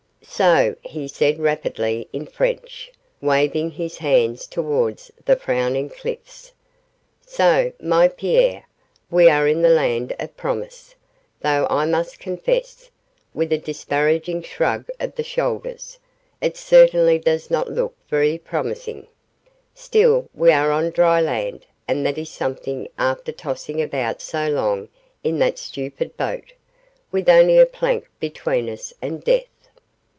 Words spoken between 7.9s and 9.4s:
Pierre, we